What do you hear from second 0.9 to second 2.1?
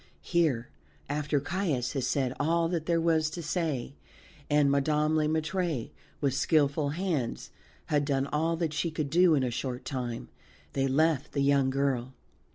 after Caius had